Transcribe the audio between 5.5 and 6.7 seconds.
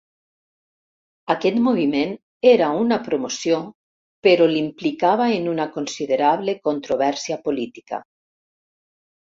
una considerable